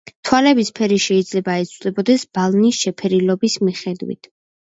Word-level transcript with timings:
თვალების 0.27 0.69
ფერი 0.77 0.95
შეიძლება 1.03 1.57
იცვლებოდეს 1.65 2.25
ბალნის 2.37 2.79
შეფერილობის 2.87 3.59
მიხედვით. 3.67 4.31